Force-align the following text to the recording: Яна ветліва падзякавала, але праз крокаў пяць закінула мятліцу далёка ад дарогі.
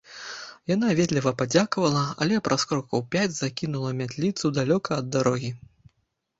Яна 0.69 0.87
ветліва 0.99 1.33
падзякавала, 1.41 2.05
але 2.25 2.41
праз 2.49 2.65
крокаў 2.73 3.05
пяць 3.17 3.37
закінула 3.37 3.95
мятліцу 4.03 4.55
далёка 4.59 5.01
ад 5.03 5.17
дарогі. 5.17 5.57